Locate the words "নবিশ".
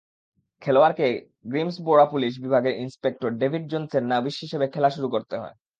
4.11-4.35